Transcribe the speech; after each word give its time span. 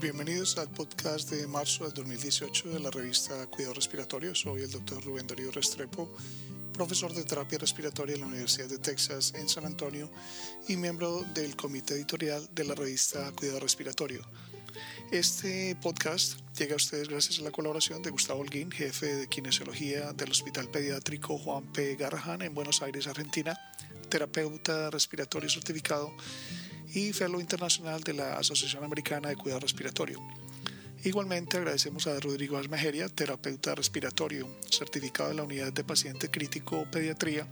Bienvenidos 0.00 0.58
al 0.58 0.68
podcast 0.68 1.30
de 1.30 1.46
marzo 1.46 1.84
del 1.84 1.94
2018 1.94 2.68
de 2.68 2.80
la 2.80 2.90
revista 2.90 3.46
Cuidado 3.46 3.72
Respiratorio. 3.72 4.34
Soy 4.34 4.60
el 4.60 4.70
doctor 4.70 5.02
Rubén 5.02 5.26
Darío 5.26 5.50
Restrepo, 5.50 6.14
profesor 6.74 7.14
de 7.14 7.24
terapia 7.24 7.56
respiratoria 7.56 8.14
en 8.14 8.20
la 8.20 8.26
Universidad 8.26 8.68
de 8.68 8.78
Texas 8.78 9.32
en 9.34 9.48
San 9.48 9.64
Antonio 9.64 10.10
y 10.68 10.76
miembro 10.76 11.24
del 11.32 11.56
comité 11.56 11.94
editorial 11.94 12.46
de 12.54 12.64
la 12.64 12.74
revista 12.74 13.32
Cuidado 13.32 13.60
Respiratorio. 13.60 14.20
Este 15.12 15.74
podcast 15.76 16.40
llega 16.58 16.74
a 16.74 16.76
ustedes 16.76 17.08
gracias 17.08 17.38
a 17.38 17.42
la 17.42 17.50
colaboración 17.50 18.02
de 18.02 18.10
Gustavo 18.10 18.40
Holguín, 18.40 18.70
jefe 18.70 19.14
de 19.14 19.28
kinesiología 19.28 20.12
del 20.12 20.30
Hospital 20.30 20.68
Pediátrico 20.68 21.38
Juan 21.38 21.72
P. 21.72 21.96
Garrahan 21.96 22.42
en 22.42 22.54
Buenos 22.54 22.82
Aires, 22.82 23.06
Argentina, 23.06 23.58
terapeuta 24.10 24.90
respiratorio 24.90 25.48
certificado 25.48 26.12
y 26.96 27.12
fellow 27.12 27.38
internacional 27.38 28.02
de 28.02 28.14
la 28.14 28.38
Asociación 28.38 28.82
Americana 28.82 29.28
de 29.28 29.36
Cuidado 29.36 29.60
Respiratorio. 29.60 30.18
Igualmente 31.04 31.58
agradecemos 31.58 32.06
a 32.06 32.18
Rodrigo 32.18 32.56
Almejeria, 32.56 33.08
terapeuta 33.10 33.74
respiratorio, 33.74 34.48
certificado 34.68 35.30
en 35.30 35.36
la 35.36 35.42
Unidad 35.42 35.72
de 35.74 35.84
Paciente 35.84 36.30
Crítico 36.30 36.86
Pediatría 36.90 37.46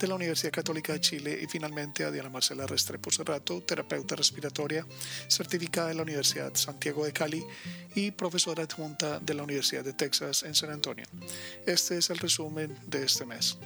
de 0.00 0.08
la 0.08 0.14
Universidad 0.14 0.50
Católica 0.50 0.94
de 0.94 1.00
Chile 1.00 1.38
y 1.40 1.46
finalmente 1.46 2.04
a 2.04 2.10
Diana 2.10 2.30
Marcela 2.30 2.66
Restrepo 2.66 3.10
Cerrato, 3.10 3.60
terapeuta 3.60 4.16
respiratoria, 4.16 4.86
certificada 5.28 5.90
en 5.90 5.98
la 5.98 6.02
Universidad 6.02 6.54
Santiago 6.54 7.04
de 7.04 7.12
Cali 7.12 7.44
y 7.94 8.12
profesora 8.12 8.62
adjunta 8.62 9.20
de 9.20 9.34
la 9.34 9.42
Universidad 9.42 9.84
de 9.84 9.92
Texas 9.92 10.42
en 10.42 10.54
San 10.54 10.70
Antonio. 10.70 11.04
Este 11.66 11.98
es 11.98 12.08
el 12.08 12.16
resumen 12.16 12.76
de 12.86 13.04
este 13.04 13.26
mes. 13.26 13.58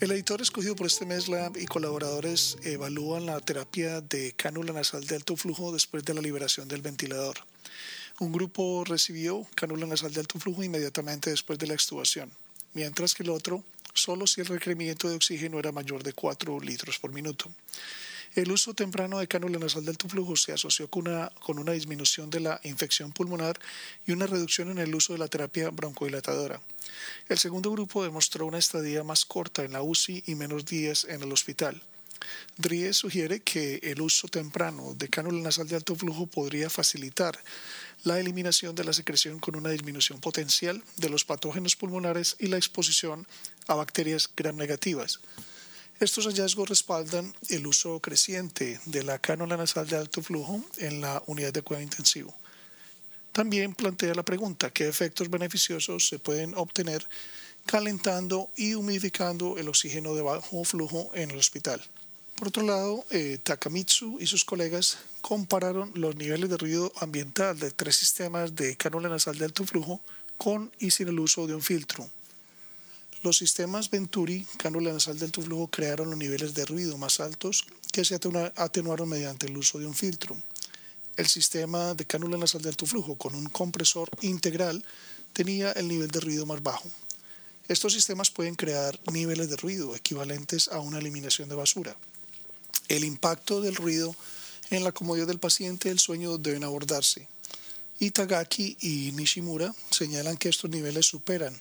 El 0.00 0.10
editor 0.10 0.42
escogido 0.42 0.74
por 0.74 0.88
este 0.88 1.06
mes 1.06 1.28
Lab 1.28 1.56
y 1.56 1.66
colaboradores 1.66 2.58
evalúan 2.64 3.26
la 3.26 3.38
terapia 3.38 4.00
de 4.00 4.32
cánula 4.32 4.72
nasal 4.72 5.06
de 5.06 5.14
alto 5.14 5.36
flujo 5.36 5.72
después 5.72 6.04
de 6.04 6.12
la 6.12 6.20
liberación 6.20 6.66
del 6.66 6.82
ventilador. 6.82 7.36
Un 8.18 8.32
grupo 8.32 8.82
recibió 8.84 9.46
cánula 9.54 9.86
nasal 9.86 10.12
de 10.12 10.20
alto 10.20 10.40
flujo 10.40 10.64
inmediatamente 10.64 11.30
después 11.30 11.60
de 11.60 11.68
la 11.68 11.74
extubación, 11.74 12.30
mientras 12.74 13.14
que 13.14 13.22
el 13.22 13.30
otro 13.30 13.62
solo 13.94 14.26
si 14.26 14.40
el 14.40 14.48
requerimiento 14.48 15.08
de 15.08 15.14
oxígeno 15.14 15.60
era 15.60 15.70
mayor 15.70 16.02
de 16.02 16.12
4 16.12 16.58
litros 16.58 16.98
por 16.98 17.12
minuto. 17.12 17.48
El 18.34 18.50
uso 18.50 18.74
temprano 18.74 19.20
de 19.20 19.28
cánula 19.28 19.60
nasal 19.60 19.84
de 19.84 19.92
alto 19.92 20.08
flujo 20.08 20.34
se 20.34 20.50
asoció 20.50 20.90
con 20.90 21.06
una, 21.06 21.30
con 21.40 21.60
una 21.60 21.70
disminución 21.70 22.30
de 22.30 22.40
la 22.40 22.60
infección 22.64 23.12
pulmonar 23.12 23.60
y 24.08 24.12
una 24.12 24.26
reducción 24.26 24.70
en 24.72 24.78
el 24.78 24.92
uso 24.92 25.12
de 25.12 25.20
la 25.20 25.28
terapia 25.28 25.70
broncodilatadora. 25.70 26.60
El 27.28 27.38
segundo 27.38 27.70
grupo 27.70 28.02
demostró 28.02 28.46
una 28.46 28.58
estadía 28.58 29.02
más 29.02 29.24
corta 29.24 29.64
en 29.64 29.72
la 29.72 29.82
UCI 29.82 30.24
y 30.26 30.34
menos 30.34 30.64
días 30.64 31.04
en 31.04 31.22
el 31.22 31.32
hospital. 31.32 31.82
Dries 32.56 32.96
sugiere 32.96 33.40
que 33.40 33.80
el 33.82 34.00
uso 34.00 34.28
temprano 34.28 34.94
de 34.96 35.08
cánula 35.08 35.42
nasal 35.42 35.68
de 35.68 35.76
alto 35.76 35.94
flujo 35.94 36.26
podría 36.26 36.70
facilitar 36.70 37.38
la 38.04 38.20
eliminación 38.20 38.74
de 38.74 38.84
la 38.84 38.92
secreción 38.92 39.38
con 39.38 39.56
una 39.56 39.70
disminución 39.70 40.20
potencial 40.20 40.82
de 40.96 41.08
los 41.08 41.24
patógenos 41.24 41.76
pulmonares 41.76 42.36
y 42.38 42.46
la 42.46 42.56
exposición 42.56 43.26
a 43.66 43.74
bacterias 43.74 44.30
gram 44.36 44.56
negativas. 44.56 45.20
Estos 46.00 46.26
hallazgos 46.26 46.68
respaldan 46.68 47.32
el 47.48 47.66
uso 47.66 48.00
creciente 48.00 48.80
de 48.84 49.04
la 49.04 49.18
cánula 49.18 49.56
nasal 49.56 49.86
de 49.86 49.96
alto 49.96 50.22
flujo 50.22 50.62
en 50.78 51.00
la 51.00 51.22
unidad 51.26 51.52
de 51.52 51.62
cuidado 51.62 51.84
intensivo. 51.84 52.34
También 53.34 53.74
plantea 53.74 54.14
la 54.14 54.22
pregunta, 54.22 54.70
¿qué 54.70 54.86
efectos 54.86 55.28
beneficiosos 55.28 56.06
se 56.06 56.20
pueden 56.20 56.54
obtener 56.54 57.04
calentando 57.66 58.48
y 58.56 58.74
humidificando 58.74 59.58
el 59.58 59.68
oxígeno 59.68 60.14
de 60.14 60.22
bajo 60.22 60.62
flujo 60.62 61.10
en 61.14 61.32
el 61.32 61.38
hospital? 61.38 61.82
Por 62.36 62.46
otro 62.46 62.62
lado, 62.62 63.04
eh, 63.10 63.40
Takamitsu 63.42 64.18
y 64.20 64.28
sus 64.28 64.44
colegas 64.44 64.98
compararon 65.20 65.90
los 65.96 66.14
niveles 66.14 66.48
de 66.48 66.56
ruido 66.56 66.92
ambiental 67.00 67.58
de 67.58 67.72
tres 67.72 67.96
sistemas 67.96 68.54
de 68.54 68.76
cánula 68.76 69.08
nasal 69.08 69.36
de 69.36 69.46
alto 69.46 69.66
flujo 69.66 70.00
con 70.38 70.70
y 70.78 70.92
sin 70.92 71.08
el 71.08 71.18
uso 71.18 71.48
de 71.48 71.56
un 71.56 71.62
filtro. 71.62 72.08
Los 73.24 73.38
sistemas 73.38 73.90
Venturi, 73.90 74.46
cánula 74.58 74.92
nasal 74.92 75.18
de 75.18 75.24
alto 75.24 75.42
flujo, 75.42 75.66
crearon 75.66 76.08
los 76.10 76.18
niveles 76.18 76.54
de 76.54 76.66
ruido 76.66 76.98
más 76.98 77.18
altos 77.18 77.66
que 77.90 78.04
se 78.04 78.14
atenuaron 78.14 79.08
mediante 79.08 79.46
el 79.46 79.56
uso 79.56 79.80
de 79.80 79.86
un 79.86 79.94
filtro. 79.94 80.36
El 81.16 81.28
sistema 81.28 81.94
de 81.94 82.06
cánula 82.06 82.36
nasal 82.36 82.62
de 82.62 82.70
alto 82.70 82.86
flujo 82.86 83.16
con 83.16 83.36
un 83.36 83.46
compresor 83.46 84.10
integral 84.22 84.84
tenía 85.32 85.70
el 85.70 85.86
nivel 85.86 86.10
de 86.10 86.18
ruido 86.18 86.44
más 86.44 86.60
bajo. 86.60 86.90
Estos 87.68 87.92
sistemas 87.92 88.32
pueden 88.32 88.56
crear 88.56 88.98
niveles 89.12 89.48
de 89.48 89.56
ruido 89.56 89.94
equivalentes 89.94 90.66
a 90.68 90.80
una 90.80 90.98
eliminación 90.98 91.48
de 91.48 91.54
basura. 91.54 91.96
El 92.88 93.04
impacto 93.04 93.60
del 93.60 93.76
ruido 93.76 94.14
en 94.70 94.82
la 94.82 94.90
comodidad 94.90 95.28
del 95.28 95.38
paciente 95.38 95.88
y 95.88 95.92
el 95.92 96.00
sueño 96.00 96.36
deben 96.36 96.64
abordarse. 96.64 97.28
Itagaki 98.00 98.76
y 98.80 99.12
Nishimura 99.12 99.72
señalan 99.90 100.36
que 100.36 100.48
estos 100.48 100.68
niveles 100.68 101.06
superan 101.06 101.58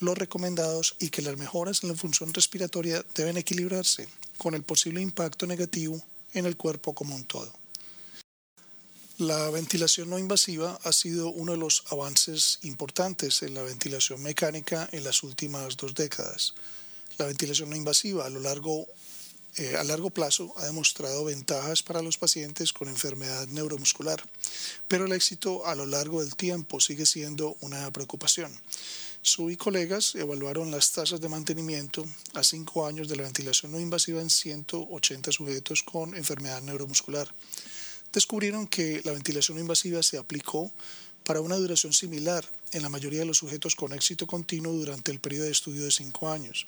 los 0.00 0.18
recomendados 0.18 0.96
y 0.98 1.10
que 1.10 1.22
las 1.22 1.36
mejoras 1.38 1.84
en 1.84 1.90
la 1.90 1.94
función 1.94 2.34
respiratoria 2.34 3.04
deben 3.14 3.36
equilibrarse 3.36 4.08
con 4.36 4.54
el 4.54 4.64
posible 4.64 5.00
impacto 5.00 5.46
negativo 5.46 6.02
en 6.34 6.44
el 6.44 6.56
cuerpo 6.56 6.92
como 6.92 7.14
un 7.14 7.24
todo. 7.24 7.65
La 9.18 9.48
ventilación 9.48 10.10
no 10.10 10.18
invasiva 10.18 10.78
ha 10.84 10.92
sido 10.92 11.30
uno 11.30 11.52
de 11.52 11.58
los 11.58 11.84
avances 11.90 12.58
importantes 12.62 13.40
en 13.42 13.54
la 13.54 13.62
ventilación 13.62 14.22
mecánica 14.22 14.90
en 14.92 15.04
las 15.04 15.22
últimas 15.22 15.78
dos 15.78 15.94
décadas. 15.94 16.52
La 17.16 17.24
ventilación 17.24 17.70
no 17.70 17.76
invasiva 17.76 18.26
a 18.26 18.28
lo 18.28 18.40
largo 18.40 18.86
eh, 19.56 19.74
a 19.74 19.84
largo 19.84 20.10
plazo 20.10 20.52
ha 20.58 20.66
demostrado 20.66 21.24
ventajas 21.24 21.82
para 21.82 22.02
los 22.02 22.18
pacientes 22.18 22.74
con 22.74 22.88
enfermedad 22.88 23.46
neuromuscular, 23.46 24.22
pero 24.86 25.06
el 25.06 25.12
éxito 25.12 25.64
a 25.64 25.74
lo 25.74 25.86
largo 25.86 26.20
del 26.20 26.36
tiempo 26.36 26.78
sigue 26.78 27.06
siendo 27.06 27.56
una 27.62 27.90
preocupación. 27.90 28.52
Su 29.22 29.50
y 29.50 29.56
colegas 29.56 30.14
evaluaron 30.14 30.70
las 30.70 30.92
tasas 30.92 31.22
de 31.22 31.30
mantenimiento 31.30 32.04
a 32.34 32.44
cinco 32.44 32.86
años 32.86 33.08
de 33.08 33.16
la 33.16 33.22
ventilación 33.22 33.72
no 33.72 33.80
invasiva 33.80 34.20
en 34.20 34.28
180 34.28 35.32
sujetos 35.32 35.82
con 35.82 36.14
enfermedad 36.14 36.60
neuromuscular. 36.60 37.32
Descubrieron 38.16 38.66
que 38.66 39.02
la 39.04 39.12
ventilación 39.12 39.58
invasiva 39.58 40.02
se 40.02 40.16
aplicó 40.16 40.72
para 41.22 41.42
una 41.42 41.56
duración 41.56 41.92
similar 41.92 42.48
en 42.72 42.80
la 42.80 42.88
mayoría 42.88 43.18
de 43.20 43.26
los 43.26 43.36
sujetos 43.36 43.76
con 43.76 43.92
éxito 43.92 44.26
continuo 44.26 44.72
durante 44.72 45.12
el 45.12 45.20
periodo 45.20 45.44
de 45.44 45.50
estudio 45.50 45.84
de 45.84 45.90
cinco 45.90 46.30
años. 46.30 46.66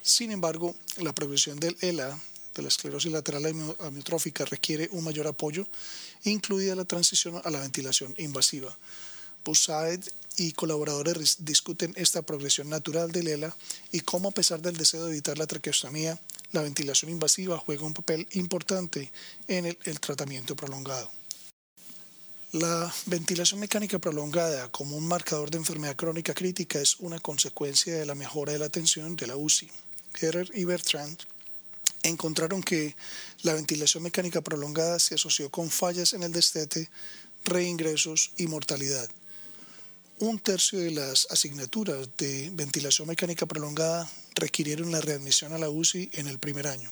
Sin 0.00 0.30
embargo, 0.30 0.76
la 0.98 1.12
progresión 1.12 1.58
del 1.58 1.76
ELA, 1.80 2.16
de 2.54 2.62
la 2.62 2.68
esclerosis 2.68 3.10
lateral 3.10 3.46
amiotrófica, 3.80 4.44
requiere 4.44 4.88
un 4.92 5.02
mayor 5.02 5.26
apoyo, 5.26 5.66
incluida 6.22 6.76
la 6.76 6.84
transición 6.84 7.42
a 7.42 7.50
la 7.50 7.58
ventilación 7.58 8.14
invasiva. 8.18 8.78
Busaid 9.44 10.04
y 10.36 10.52
colaboradores 10.52 11.38
discuten 11.40 11.94
esta 11.96 12.22
progresión 12.22 12.70
natural 12.70 13.10
del 13.10 13.26
ELA 13.26 13.56
y 13.90 14.02
cómo 14.02 14.28
a 14.28 14.32
pesar 14.32 14.62
del 14.62 14.76
deseo 14.76 15.06
de 15.06 15.14
evitar 15.14 15.36
la 15.36 15.48
traqueostomía, 15.48 16.20
la 16.52 16.62
ventilación 16.62 17.10
invasiva 17.10 17.58
juega 17.58 17.84
un 17.84 17.94
papel 17.94 18.26
importante 18.32 19.12
en 19.48 19.66
el, 19.66 20.00
tratamiento 20.00 20.56
prolongado. 20.56 21.10
La 22.52 22.92
ventilación 23.06 23.60
mecánica 23.60 23.98
prolongada 23.98 24.70
como 24.70 24.96
un 24.96 25.06
marcador 25.06 25.50
de 25.50 25.58
enfermedad 25.58 25.96
crónica 25.96 26.32
crítica 26.32 26.80
es 26.80 26.96
una 27.00 27.18
consecuencia 27.18 27.94
de 27.96 28.06
la 28.06 28.14
mejora 28.14 28.52
de 28.52 28.58
la 28.58 28.66
atención 28.66 29.16
de 29.16 29.26
la 29.26 29.36
UCI. 29.36 29.70
Herer 30.20 30.50
y 30.54 30.64
Bertrand 30.64 31.18
encontraron 32.02 32.62
que 32.62 32.96
la 33.42 33.52
ventilación 33.52 34.02
mecánica 34.02 34.40
prolongada 34.40 34.98
se 34.98 35.16
asoció 35.16 35.50
con 35.50 35.70
fallas 35.70 36.14
en 36.14 36.22
el 36.22 36.32
destete, 36.32 36.88
reingresos 37.44 38.32
y 38.36 38.46
mortalidad 38.46 39.08
un 40.18 40.38
tercio 40.38 40.78
de 40.78 40.92
las 40.92 41.26
asignaturas 41.30 42.08
de 42.16 42.50
ventilación 42.54 43.06
mecánica 43.06 43.44
prolongada 43.44 44.10
requirieron 44.34 44.90
la 44.90 45.00
readmisión 45.00 45.52
a 45.52 45.58
la 45.58 45.68
UCI 45.68 46.10
en 46.14 46.26
el 46.26 46.38
primer 46.38 46.66
año. 46.66 46.90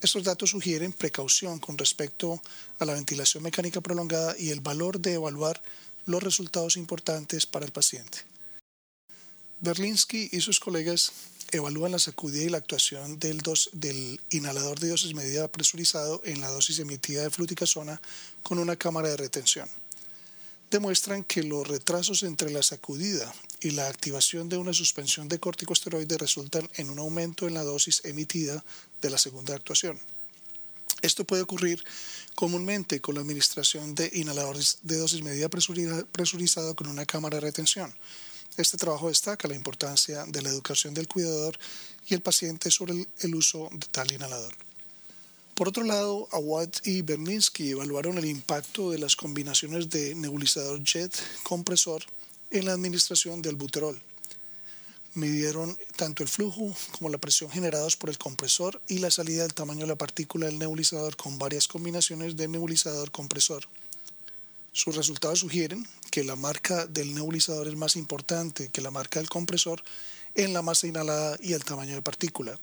Estos 0.00 0.24
datos 0.24 0.50
sugieren 0.50 0.92
precaución 0.92 1.58
con 1.58 1.76
respecto 1.76 2.40
a 2.78 2.84
la 2.84 2.94
ventilación 2.94 3.42
mecánica 3.42 3.80
prolongada 3.80 4.34
y 4.38 4.50
el 4.50 4.60
valor 4.60 5.00
de 5.00 5.14
evaluar 5.14 5.60
los 6.06 6.22
resultados 6.22 6.76
importantes 6.76 7.44
para 7.46 7.66
el 7.66 7.72
paciente. 7.72 8.18
Berlinsky 9.60 10.30
y 10.32 10.40
sus 10.40 10.60
colegas 10.60 11.12
evalúan 11.50 11.92
la 11.92 11.98
sacudida 11.98 12.44
y 12.44 12.48
la 12.48 12.58
actuación 12.58 13.18
del, 13.18 13.42
del 13.72 14.20
inhalador 14.30 14.78
de 14.78 14.88
dosis 14.88 15.14
medida 15.14 15.48
presurizado 15.48 16.22
en 16.24 16.40
la 16.40 16.48
dosis 16.48 16.78
emitida 16.78 17.24
de 17.24 17.30
fluticasona 17.30 18.00
con 18.42 18.58
una 18.58 18.76
cámara 18.76 19.08
de 19.08 19.16
retención 19.16 19.68
demuestran 20.70 21.24
que 21.24 21.42
los 21.42 21.66
retrasos 21.66 22.22
entre 22.22 22.50
la 22.50 22.62
sacudida 22.62 23.32
y 23.60 23.70
la 23.70 23.88
activación 23.88 24.48
de 24.48 24.56
una 24.56 24.72
suspensión 24.72 25.28
de 25.28 25.38
corticosteroides 25.38 26.18
resultan 26.18 26.68
en 26.74 26.90
un 26.90 26.98
aumento 26.98 27.46
en 27.46 27.54
la 27.54 27.62
dosis 27.62 28.02
emitida 28.04 28.64
de 29.00 29.10
la 29.10 29.18
segunda 29.18 29.54
actuación. 29.54 29.98
Esto 31.00 31.24
puede 31.24 31.42
ocurrir 31.42 31.82
comúnmente 32.34 33.00
con 33.00 33.14
la 33.14 33.20
administración 33.20 33.94
de 33.94 34.10
inhaladores 34.14 34.78
de 34.82 34.96
dosis 34.96 35.22
medida 35.22 35.48
presurizada 35.48 36.74
con 36.74 36.88
una 36.88 37.06
cámara 37.06 37.36
de 37.36 37.42
retención. 37.42 37.94
Este 38.56 38.76
trabajo 38.76 39.08
destaca 39.08 39.46
la 39.46 39.54
importancia 39.54 40.24
de 40.26 40.42
la 40.42 40.48
educación 40.48 40.92
del 40.92 41.06
cuidador 41.06 41.58
y 42.06 42.14
el 42.14 42.22
paciente 42.22 42.70
sobre 42.70 43.06
el 43.20 43.34
uso 43.34 43.68
de 43.72 43.86
tal 43.90 44.10
inhalador. 44.10 44.67
Por 45.58 45.66
otro 45.66 45.82
lado, 45.82 46.28
Awad 46.30 46.68
y 46.84 47.02
Berninsky 47.02 47.70
evaluaron 47.70 48.16
el 48.16 48.26
impacto 48.26 48.92
de 48.92 48.98
las 48.98 49.16
combinaciones 49.16 49.90
de 49.90 50.14
nebulizador 50.14 50.80
jet 50.84 51.12
compresor 51.42 52.04
en 52.52 52.66
la 52.66 52.74
administración 52.74 53.42
del 53.42 53.56
buterol. 53.56 54.00
Midieron 55.14 55.76
tanto 55.96 56.22
el 56.22 56.28
flujo 56.28 56.72
como 56.92 57.10
la 57.10 57.18
presión 57.18 57.50
generados 57.50 57.96
por 57.96 58.08
el 58.08 58.18
compresor 58.18 58.80
y 58.86 58.98
la 59.00 59.10
salida 59.10 59.42
del 59.42 59.52
tamaño 59.52 59.80
de 59.80 59.88
la 59.88 59.96
partícula 59.98 60.46
del 60.46 60.60
nebulizador 60.60 61.16
con 61.16 61.40
varias 61.40 61.66
combinaciones 61.66 62.36
de 62.36 62.46
nebulizador 62.46 63.10
compresor. 63.10 63.64
Sus 64.70 64.94
resultados 64.94 65.40
sugieren 65.40 65.84
que 66.12 66.22
la 66.22 66.36
marca 66.36 66.86
del 66.86 67.16
nebulizador 67.16 67.66
es 67.66 67.74
más 67.74 67.96
importante 67.96 68.68
que 68.68 68.80
la 68.80 68.92
marca 68.92 69.18
del 69.18 69.28
compresor 69.28 69.82
en 70.36 70.52
la 70.52 70.62
masa 70.62 70.86
inhalada 70.86 71.36
y 71.42 71.54
el 71.54 71.64
tamaño 71.64 71.96
de 71.96 72.02
partícula 72.02 72.56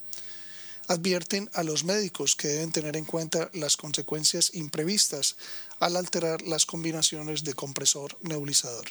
advierten 0.88 1.50
a 1.54 1.64
los 1.64 1.84
médicos 1.84 2.36
que 2.36 2.48
deben 2.50 2.72
tener 2.72 2.96
en 2.98 3.06
cuenta 3.06 3.50
las 3.54 3.78
consecuencias 3.78 4.52
imprevistas 4.54 5.36
al 5.80 5.96
alterar 5.96 6.42
las 6.42 6.66
combinaciones 6.66 7.44
de 7.44 7.54
compresor 7.54 8.18
nebulizador. 8.22 8.86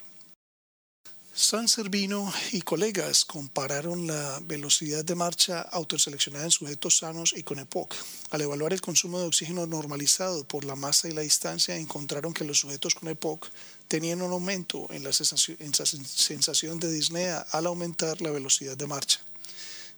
San 1.36 1.66
Servino 1.66 2.32
y 2.52 2.60
colegas 2.60 3.24
compararon 3.24 4.06
la 4.06 4.38
velocidad 4.44 5.04
de 5.04 5.16
marcha 5.16 5.62
autoseleccionada 5.62 6.44
en 6.44 6.52
sujetos 6.52 6.98
sanos 6.98 7.34
y 7.36 7.42
con 7.42 7.58
EPOC. 7.58 7.92
Al 8.30 8.42
evaluar 8.42 8.72
el 8.72 8.80
consumo 8.80 9.18
de 9.18 9.26
oxígeno 9.26 9.66
normalizado 9.66 10.44
por 10.44 10.64
la 10.64 10.76
masa 10.76 11.08
y 11.08 11.12
la 11.12 11.22
distancia, 11.22 11.76
encontraron 11.76 12.32
que 12.34 12.44
los 12.44 12.60
sujetos 12.60 12.94
con 12.94 13.08
EPOC 13.08 13.48
tenían 13.88 14.22
un 14.22 14.30
aumento 14.30 14.86
en 14.92 15.02
la 15.02 15.12
sensación 15.12 16.78
de 16.78 16.92
disnea 16.92 17.44
al 17.50 17.66
aumentar 17.66 18.22
la 18.22 18.30
velocidad 18.30 18.76
de 18.76 18.86
marcha 18.86 19.20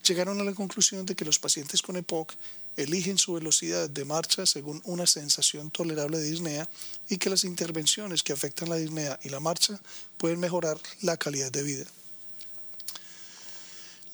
llegaron 0.07 0.41
a 0.41 0.45
la 0.45 0.55
conclusión 0.55 1.05
de 1.05 1.15
que 1.15 1.25
los 1.25 1.39
pacientes 1.39 1.83
con 1.83 1.97
EPOC 1.97 2.33
eligen 2.77 3.19
su 3.19 3.35
velocidad 3.35 3.89
de 3.89 4.05
marcha 4.05 4.47
según 4.47 4.81
una 4.85 5.07
sensación 5.07 5.71
tolerable 5.71 6.19
de 6.19 6.31
disnea 6.31 6.69
y 7.09 7.17
que 7.17 7.31
las 7.31 7.45
intervenciones 7.45 8.23
que 8.23 8.33
afectan 8.33 8.69
la 8.69 8.77
disnea 8.77 9.19
y 9.23 9.31
la 9.31 9.41
marcha 9.41 9.81
pueden 10.19 10.41
mejorar 10.41 10.79
la 11.03 11.17
calidad 11.17 11.51
de 11.51 11.63
vida. 11.63 11.87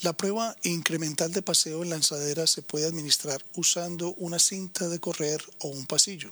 La 0.03 0.13
prueba 0.13 0.57
incremental 0.65 1.33
de 1.33 1.43
paseo 1.43 1.83
en 1.83 1.91
lanzadera 1.91 2.47
se 2.47 2.63
puede 2.63 2.87
administrar 2.87 3.45
usando 3.55 4.15
una 4.15 4.39
cinta 4.39 4.89
de 4.89 4.99
correr 4.99 5.45
o 5.61 5.69
un 5.69 5.87
pasillo. 5.87 6.31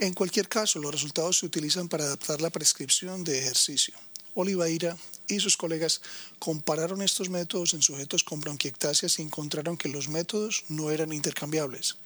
En 0.00 0.14
cualquier 0.14 0.48
caso, 0.48 0.80
los 0.80 0.90
resultados 0.90 1.38
se 1.38 1.46
utilizan 1.46 1.88
para 1.88 2.04
adaptar 2.04 2.40
la 2.40 2.50
prescripción 2.50 3.22
de 3.22 3.38
ejercicio. 3.38 3.94
Oliveira 4.34 4.96
y 5.28 5.40
sus 5.40 5.56
colegas 5.56 6.00
compararon 6.38 7.02
estos 7.02 7.28
métodos 7.30 7.74
en 7.74 7.82
sujetos 7.82 8.24
con 8.24 8.40
bronquiectasias 8.40 9.18
y 9.18 9.22
encontraron 9.22 9.76
que 9.76 9.88
los 9.88 10.08
métodos 10.08 10.64
no 10.68 10.90
eran 10.90 11.12
intercambiables. 11.12 11.96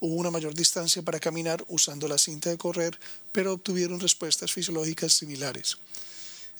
Hubo 0.00 0.16
una 0.16 0.30
mayor 0.30 0.54
distancia 0.54 1.02
para 1.02 1.20
caminar 1.20 1.64
usando 1.68 2.08
la 2.08 2.18
cinta 2.18 2.50
de 2.50 2.58
correr, 2.58 2.98
pero 3.32 3.52
obtuvieron 3.52 4.00
respuestas 4.00 4.52
fisiológicas 4.52 5.12
similares. 5.12 5.78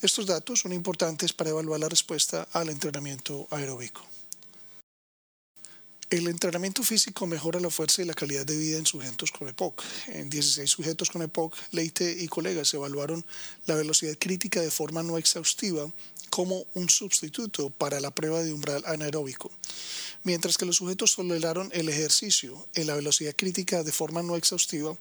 Estos 0.01 0.25
datos 0.25 0.59
son 0.59 0.73
importantes 0.73 1.33
para 1.33 1.51
evaluar 1.51 1.79
la 1.79 1.89
respuesta 1.89 2.47
al 2.51 2.69
entrenamiento 2.69 3.47
aeróbico. 3.51 4.14
El 6.15 6.29
entrenamiento 6.29 6.81
físico 6.81 7.27
mejora 7.27 7.59
la 7.59 7.69
fuerza 7.69 8.01
y 8.01 8.05
la 8.05 8.13
calidad 8.13 8.45
de 8.45 8.55
vida 8.55 8.77
en 8.77 8.85
sujetos 8.85 9.33
con 9.33 9.49
EPOC. 9.49 9.83
En 10.07 10.29
16 10.29 10.69
sujetos 10.69 11.09
con 11.09 11.21
EPOC, 11.21 11.53
Leite 11.71 12.09
y 12.17 12.29
colegas 12.29 12.73
evaluaron 12.73 13.25
la 13.65 13.75
velocidad 13.75 14.15
crítica 14.17 14.61
de 14.61 14.71
forma 14.71 15.03
no 15.03 15.17
exhaustiva 15.17 15.91
como 16.29 16.63
un 16.73 16.87
sustituto 16.87 17.69
para 17.69 17.99
la 17.99 18.11
prueba 18.11 18.41
de 18.43 18.53
umbral 18.53 18.81
anaeróbico, 18.85 19.51
mientras 20.23 20.57
que 20.57 20.65
los 20.65 20.77
sujetos 20.77 21.17
toleraron 21.17 21.69
el 21.73 21.89
ejercicio 21.89 22.65
en 22.75 22.87
la 22.87 22.95
velocidad 22.95 23.35
crítica 23.35 23.83
de 23.83 23.91
forma 23.91 24.23
no 24.23 24.37
exhaustiva 24.37 24.97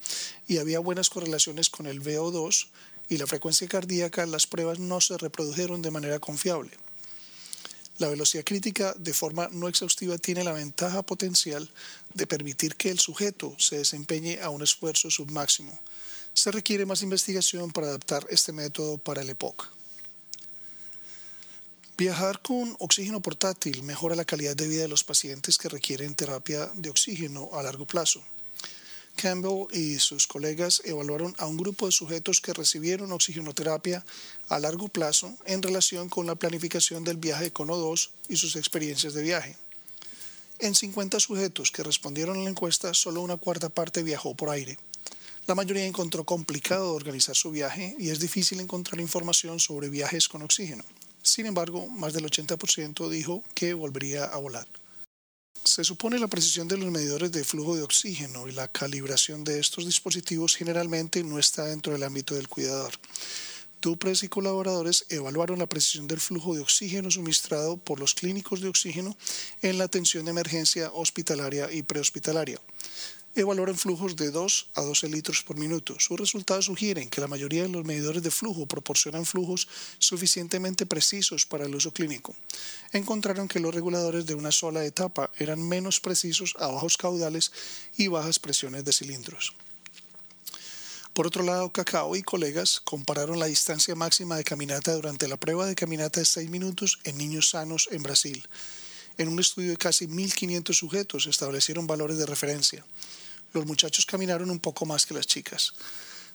y 0.48 0.58
había 0.58 0.80
buenas 0.80 1.10
correlaciones 1.10 1.70
con 1.70 1.86
el 1.86 2.02
VO2 2.02 2.66
y 3.08 3.18
la 3.18 3.28
frecuencia 3.28 3.68
cardíaca, 3.68 4.26
las 4.26 4.48
pruebas 4.48 4.80
no 4.80 5.00
se 5.00 5.16
reprodujeron 5.16 5.80
de 5.80 5.92
manera 5.92 6.18
confiable. 6.18 6.72
La 7.98 8.08
velocidad 8.08 8.44
crítica 8.44 8.92
de 8.98 9.14
forma 9.14 9.48
no 9.52 9.68
exhaustiva 9.68 10.18
tiene 10.18 10.42
la 10.42 10.52
ventaja 10.52 11.02
potencial 11.02 11.70
de 12.12 12.26
permitir 12.26 12.74
que 12.74 12.90
el 12.90 12.98
sujeto 12.98 13.54
se 13.58 13.78
desempeñe 13.78 14.40
a 14.40 14.50
un 14.50 14.62
esfuerzo 14.62 15.10
submáximo. 15.10 15.78
Se 16.32 16.50
requiere 16.50 16.86
más 16.86 17.02
investigación 17.02 17.70
para 17.70 17.86
adaptar 17.86 18.26
este 18.30 18.52
método 18.52 18.98
para 18.98 19.22
el 19.22 19.30
EPOC. 19.30 19.68
Viajar 21.96 22.42
con 22.42 22.74
oxígeno 22.80 23.22
portátil 23.22 23.84
mejora 23.84 24.16
la 24.16 24.24
calidad 24.24 24.56
de 24.56 24.66
vida 24.66 24.82
de 24.82 24.88
los 24.88 25.04
pacientes 25.04 25.58
que 25.58 25.68
requieren 25.68 26.16
terapia 26.16 26.66
de 26.74 26.90
oxígeno 26.90 27.50
a 27.52 27.62
largo 27.62 27.86
plazo. 27.86 28.20
Campbell 29.24 29.68
y 29.72 29.98
sus 30.00 30.26
colegas 30.26 30.82
evaluaron 30.84 31.34
a 31.38 31.46
un 31.46 31.56
grupo 31.56 31.86
de 31.86 31.92
sujetos 31.92 32.42
que 32.42 32.52
recibieron 32.52 33.10
oxigenoterapia 33.10 34.04
a 34.50 34.58
largo 34.58 34.88
plazo 34.88 35.34
en 35.46 35.62
relación 35.62 36.10
con 36.10 36.26
la 36.26 36.34
planificación 36.34 37.04
del 37.04 37.16
viaje 37.16 37.50
con 37.50 37.68
O2 37.68 38.10
y 38.28 38.36
sus 38.36 38.54
experiencias 38.54 39.14
de 39.14 39.22
viaje. 39.22 39.56
En 40.58 40.74
50 40.74 41.18
sujetos 41.20 41.70
que 41.70 41.82
respondieron 41.82 42.36
a 42.36 42.42
la 42.42 42.50
encuesta, 42.50 42.92
solo 42.92 43.22
una 43.22 43.38
cuarta 43.38 43.70
parte 43.70 44.02
viajó 44.02 44.34
por 44.34 44.50
aire. 44.50 44.76
La 45.46 45.54
mayoría 45.54 45.86
encontró 45.86 46.24
complicado 46.24 46.92
organizar 46.92 47.34
su 47.34 47.50
viaje 47.50 47.96
y 47.98 48.10
es 48.10 48.20
difícil 48.20 48.60
encontrar 48.60 49.00
información 49.00 49.58
sobre 49.58 49.88
viajes 49.88 50.28
con 50.28 50.42
oxígeno. 50.42 50.84
Sin 51.22 51.46
embargo, 51.46 51.86
más 51.86 52.12
del 52.12 52.26
80% 52.26 53.08
dijo 53.08 53.42
que 53.54 53.72
volvería 53.72 54.26
a 54.26 54.36
volar. 54.36 54.68
Se 55.62 55.84
supone 55.84 56.18
la 56.18 56.28
precisión 56.28 56.66
de 56.68 56.76
los 56.76 56.90
medidores 56.90 57.30
de 57.30 57.44
flujo 57.44 57.76
de 57.76 57.82
oxígeno 57.82 58.48
y 58.48 58.52
la 58.52 58.68
calibración 58.68 59.44
de 59.44 59.60
estos 59.60 59.86
dispositivos 59.86 60.56
generalmente 60.56 61.22
no 61.22 61.38
está 61.38 61.64
dentro 61.66 61.92
del 61.92 62.02
ámbito 62.02 62.34
del 62.34 62.48
cuidador. 62.48 62.92
Dupres 63.80 64.22
y 64.22 64.28
colaboradores 64.28 65.04
evaluaron 65.10 65.58
la 65.58 65.66
precisión 65.66 66.08
del 66.08 66.20
flujo 66.20 66.54
de 66.54 66.62
oxígeno 66.62 67.10
suministrado 67.10 67.76
por 67.76 68.00
los 68.00 68.14
clínicos 68.14 68.60
de 68.60 68.68
oxígeno 68.68 69.16
en 69.62 69.78
la 69.78 69.84
atención 69.84 70.24
de 70.24 70.30
emergencia 70.30 70.90
hospitalaria 70.92 71.70
y 71.70 71.82
prehospitalaria 71.82 72.58
evaluaron 73.34 73.76
flujos 73.76 74.14
de 74.16 74.30
2 74.30 74.66
a 74.74 74.82
12 74.82 75.08
litros 75.08 75.42
por 75.42 75.56
minuto. 75.56 75.96
Sus 75.98 76.18
resultados 76.18 76.66
sugieren 76.66 77.10
que 77.10 77.20
la 77.20 77.26
mayoría 77.26 77.62
de 77.62 77.68
los 77.68 77.84
medidores 77.84 78.22
de 78.22 78.30
flujo 78.30 78.66
proporcionan 78.66 79.26
flujos 79.26 79.66
suficientemente 79.98 80.86
precisos 80.86 81.44
para 81.44 81.66
el 81.66 81.74
uso 81.74 81.92
clínico. 81.92 82.34
Encontraron 82.92 83.48
que 83.48 83.60
los 83.60 83.74
reguladores 83.74 84.26
de 84.26 84.34
una 84.34 84.52
sola 84.52 84.84
etapa 84.84 85.30
eran 85.38 85.60
menos 85.60 85.98
precisos 86.00 86.54
a 86.60 86.68
bajos 86.68 86.96
caudales 86.96 87.50
y 87.96 88.06
bajas 88.06 88.38
presiones 88.38 88.84
de 88.84 88.92
cilindros. 88.92 89.52
Por 91.12 91.26
otro 91.26 91.44
lado, 91.44 91.70
Cacao 91.70 92.16
y 92.16 92.22
colegas 92.22 92.80
compararon 92.80 93.38
la 93.38 93.46
distancia 93.46 93.94
máxima 93.94 94.36
de 94.36 94.44
caminata 94.44 94.92
durante 94.94 95.28
la 95.28 95.36
prueba 95.36 95.66
de 95.66 95.76
caminata 95.76 96.20
de 96.20 96.26
6 96.26 96.50
minutos 96.50 96.98
en 97.04 97.18
niños 97.18 97.50
sanos 97.50 97.88
en 97.92 98.02
Brasil. 98.02 98.46
En 99.16 99.28
un 99.28 99.38
estudio 99.38 99.70
de 99.70 99.76
casi 99.76 100.08
1.500 100.08 100.72
sujetos 100.74 101.26
establecieron 101.26 101.86
valores 101.86 102.18
de 102.18 102.26
referencia 102.26 102.84
los 103.54 103.66
muchachos 103.66 104.04
caminaron 104.04 104.50
un 104.50 104.60
poco 104.60 104.84
más 104.84 105.06
que 105.06 105.14
las 105.14 105.26
chicas. 105.26 105.72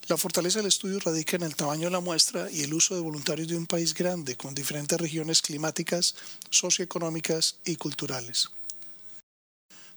La 0.08 0.18
fortaleza 0.18 0.60
del 0.60 0.68
estudio 0.68 1.00
radica 1.00 1.36
en 1.36 1.44
el 1.44 1.56
tamaño 1.56 1.86
de 1.86 1.92
la 1.92 2.00
muestra 2.00 2.50
y 2.50 2.62
el 2.62 2.74
uso 2.74 2.96
de 2.96 3.02
voluntarios 3.02 3.48
de 3.48 3.58
un 3.58 3.68
país 3.68 3.94
grande 3.94 4.36
con 4.38 4.56
diferentes 4.56 5.00
regiones 5.00 5.42
climáticas, 5.42 6.16
socioeconómicas 6.50 7.58
y 7.66 7.76
culturales. 7.76 8.50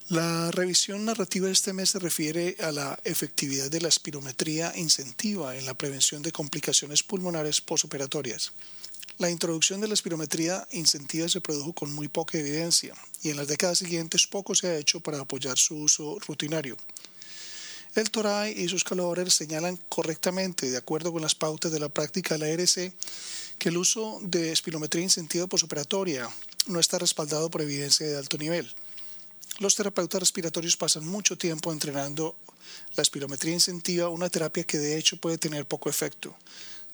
La 0.08 0.50
revisión 0.50 1.06
narrativa 1.06 1.46
de 1.46 1.52
este 1.52 1.72
mes 1.72 1.90
se 1.90 1.98
refiere 1.98 2.56
a 2.60 2.72
la 2.72 2.98
efectividad 3.04 3.70
de 3.70 3.80
la 3.80 3.88
espirometría 3.88 4.72
incentiva 4.76 5.56
en 5.56 5.64
la 5.64 5.74
prevención 5.74 6.20
de 6.20 6.32
complicaciones 6.32 7.02
pulmonares 7.02 7.62
posoperatorias. 7.62 8.52
La 9.16 9.30
introducción 9.30 9.80
de 9.80 9.88
la 9.88 9.94
espirometría 9.94 10.66
incentiva 10.72 11.28
se 11.28 11.40
produjo 11.40 11.72
con 11.72 11.92
muy 11.94 12.08
poca 12.08 12.36
evidencia 12.36 12.94
y 13.22 13.30
en 13.30 13.36
las 13.36 13.48
décadas 13.48 13.78
siguientes 13.78 14.26
poco 14.26 14.54
se 14.54 14.66
ha 14.66 14.76
hecho 14.76 15.00
para 15.00 15.20
apoyar 15.20 15.56
su 15.56 15.76
uso 15.76 16.18
rutinario. 16.26 16.76
El 17.94 18.10
Toray 18.10 18.54
y 18.58 18.68
sus 18.68 18.84
colaboradores 18.84 19.34
señalan 19.34 19.78
correctamente, 19.90 20.70
de 20.70 20.78
acuerdo 20.78 21.12
con 21.12 21.20
las 21.20 21.34
pautas 21.34 21.72
de 21.72 21.78
la 21.78 21.90
práctica 21.90 22.38
de 22.38 22.38
la 22.38 22.46
ARC, 22.46 22.94
que 23.58 23.68
el 23.68 23.76
uso 23.76 24.18
de 24.22 24.50
espirometría 24.50 25.02
incentiva 25.02 25.46
posoperatoria 25.46 26.26
no 26.66 26.80
está 26.80 26.98
respaldado 26.98 27.50
por 27.50 27.60
evidencia 27.60 28.06
de 28.06 28.16
alto 28.16 28.38
nivel. 28.38 28.72
Los 29.58 29.76
terapeutas 29.76 30.20
respiratorios 30.20 30.78
pasan 30.78 31.06
mucho 31.06 31.36
tiempo 31.36 31.70
entrenando 31.70 32.34
la 32.96 33.02
espirometría 33.02 33.52
incentiva, 33.52 34.08
una 34.08 34.30
terapia 34.30 34.64
que 34.64 34.78
de 34.78 34.96
hecho 34.96 35.18
puede 35.18 35.36
tener 35.36 35.66
poco 35.66 35.90
efecto. 35.90 36.34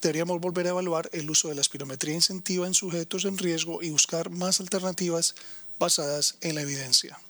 Deberíamos 0.02 0.40
volver 0.40 0.67
a 0.67 0.71
evaluar 0.71 1.09
el 1.12 1.31
uso 1.31 1.49
de 1.49 1.55
la 1.55 1.61
espirometría 1.61 2.14
incentiva 2.14 2.67
en 2.67 2.75
sujetos 2.75 3.25
en 3.25 3.38
riesgo 3.38 3.83
y 3.83 3.90
buscar 3.90 4.31
más 4.31 4.59
alternativas 4.59 5.37
basadas 5.78 6.38
en 6.40 6.57
la 6.57 6.62
evidencia. 6.62 7.21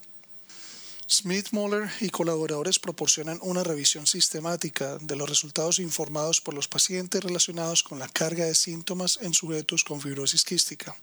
Smith, 1.11 1.53
Moller 1.53 1.91
y 2.00 2.11
colaboradores 2.11 2.79
proporcionan 2.79 3.38
una 3.41 3.65
revisión 3.65 4.07
sistemática 4.07 4.99
de 4.99 5.17
los 5.17 5.27
resultados 5.27 5.79
informados 5.79 6.43
por 6.43 6.53
los 6.53 6.69
pacientes 6.69 7.25
relacionados 7.25 7.83
con 7.83 7.99
la 7.99 8.09
carga 8.09 8.45
de 8.45 8.55
síntomas 8.55 9.19
en 9.23 9.33
sujetos 9.33 9.85
con 9.85 10.03
fibrosis 10.03 10.45
quística. 10.45 10.95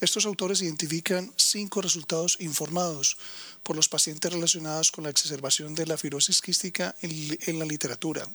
Estos 0.00 0.26
autores 0.26 0.62
identifican 0.62 1.32
cinco 1.36 1.82
resultados 1.82 2.36
informados 2.38 3.16
por 3.64 3.74
los 3.74 3.88
pacientes 3.88 4.32
relacionados 4.32 4.92
con 4.92 5.02
la 5.02 5.10
exacerbación 5.10 5.74
de 5.74 5.86
la 5.86 5.98
fibrosis 5.98 6.40
quística 6.40 6.94
en, 7.02 7.58
la 7.58 7.64
literatura. 7.64 8.28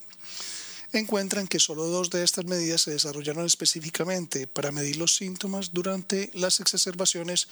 Encuentran 0.91 1.47
que 1.47 1.59
solo 1.59 1.85
dos 1.85 2.09
de 2.09 2.21
estas 2.21 2.43
medidas 2.43 2.81
se 2.81 2.91
desarrollaron 2.91 3.45
específicamente 3.45 4.45
para 4.45 4.73
medir 4.73 4.97
los 4.97 5.15
síntomas 5.15 5.71
durante 5.71 6.31
las 6.33 6.59
exacerbaciones 6.59 7.47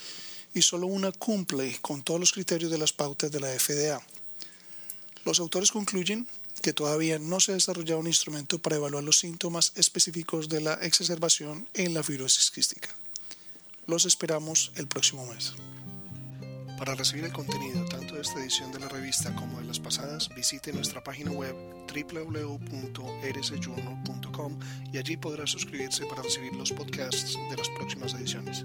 y 0.54 0.62
solo 0.62 0.88
una 0.88 1.12
cumple 1.12 1.78
con 1.82 2.02
todos 2.02 2.20
los 2.20 2.34
criterios 2.34 2.72
de 2.72 2.78
las 2.78 2.94
pautas 2.94 3.32
de 3.32 3.40
la 3.40 3.50
FDA. 3.50 4.02
Los 5.26 5.40
autores 5.40 5.72
concluyen 5.72 6.28
que 6.62 6.74
todavía 6.74 7.20
no 7.20 7.40
se 7.40 7.52
ha 7.52 7.56
desarrollado 7.56 8.00
un 8.00 8.08
instrumento 8.08 8.60
para 8.60 8.76
evaluar 8.76 9.04
los 9.04 9.20
síntomas 9.20 9.72
específicos 9.76 10.50
de 10.50 10.62
la 10.62 10.74
exacerbación 10.76 11.68
en 11.74 11.94
la 11.94 12.04
fibrosis 12.04 12.52
quística. 12.52 12.90
Los 13.88 14.06
esperamos 14.06 14.72
el 14.76 14.88
próximo 14.88 15.26
mes. 15.26 15.54
Para 16.78 16.96
recibir 16.96 17.26
el 17.26 17.34
contenido 17.34 17.84
tanto 17.86 18.16
de 18.16 18.22
esta 18.22 18.40
edición 18.40 18.72
de 18.72 18.80
la 18.80 18.88
revista 18.88 19.36
como 19.36 19.60
de 19.60 19.66
las 19.66 19.82
pasadas, 19.82 20.30
visite 20.34 20.72
nuestra 20.72 21.04
página 21.04 21.32
web 21.32 21.54
www.rsjournal.com 21.94 24.60
y 24.94 24.98
allí 24.98 25.18
podrá 25.18 25.46
suscribirse 25.46 26.06
para 26.06 26.22
recibir 26.22 26.56
los 26.56 26.72
podcasts 26.72 27.38
de 27.50 27.58
las 27.58 27.68
próximas 27.70 28.14
ediciones. 28.14 28.64